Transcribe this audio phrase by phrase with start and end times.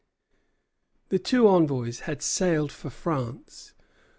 [1.09, 3.75] The two envoys had sailed for France.